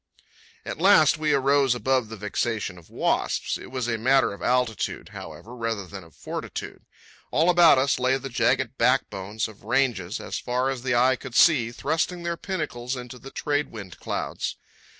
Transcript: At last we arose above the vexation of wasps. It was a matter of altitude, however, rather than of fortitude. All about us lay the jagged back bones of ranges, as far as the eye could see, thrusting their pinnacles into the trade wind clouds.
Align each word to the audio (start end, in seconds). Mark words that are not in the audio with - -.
At 0.65 0.81
last 0.81 1.19
we 1.19 1.31
arose 1.31 1.75
above 1.75 2.09
the 2.09 2.17
vexation 2.17 2.79
of 2.79 2.89
wasps. 2.89 3.59
It 3.59 3.69
was 3.69 3.87
a 3.87 3.99
matter 3.99 4.33
of 4.33 4.41
altitude, 4.41 5.09
however, 5.09 5.55
rather 5.55 5.85
than 5.85 6.03
of 6.03 6.15
fortitude. 6.15 6.81
All 7.29 7.51
about 7.51 7.77
us 7.77 7.99
lay 7.99 8.17
the 8.17 8.27
jagged 8.27 8.79
back 8.79 9.11
bones 9.11 9.47
of 9.47 9.63
ranges, 9.63 10.19
as 10.19 10.39
far 10.39 10.71
as 10.71 10.81
the 10.81 10.95
eye 10.95 11.17
could 11.17 11.35
see, 11.35 11.71
thrusting 11.71 12.23
their 12.23 12.35
pinnacles 12.35 12.95
into 12.95 13.19
the 13.19 13.29
trade 13.29 13.69
wind 13.69 13.99
clouds. 13.99 14.55